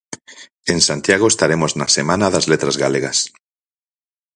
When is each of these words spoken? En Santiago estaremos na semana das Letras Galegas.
En 0.71 0.79
Santiago 0.87 1.25
estaremos 1.29 1.71
na 1.79 1.87
semana 1.97 2.27
das 2.33 2.45
Letras 2.51 2.75
Galegas. 2.83 3.17